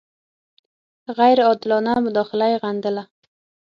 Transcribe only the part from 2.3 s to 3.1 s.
یې غندله.